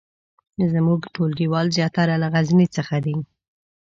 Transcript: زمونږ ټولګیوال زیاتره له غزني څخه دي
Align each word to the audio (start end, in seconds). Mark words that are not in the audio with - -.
زمونږ 0.73 1.01
ټولګیوال 1.13 1.67
زیاتره 1.77 2.15
له 2.21 2.27
غزني 2.33 2.67
څخه 2.77 2.95
دي 3.05 3.15